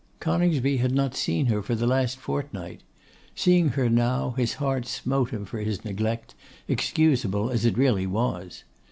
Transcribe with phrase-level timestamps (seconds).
[0.19, 2.81] Coningsby had not seen her for the last fortnight.
[3.35, 6.33] Seeing her now, his heart smote him for his neglect,
[6.67, 8.63] excusable as it really was.